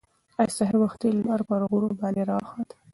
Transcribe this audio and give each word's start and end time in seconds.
ایا 0.39 0.55
سهار 0.57 0.75
وختي 0.83 1.07
لمر 1.13 1.41
پر 1.47 1.61
غرونو 1.69 1.99
باندې 2.01 2.21
راوخوت؟ 2.29 2.69